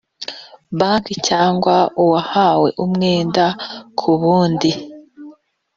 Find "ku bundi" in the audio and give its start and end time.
3.99-4.71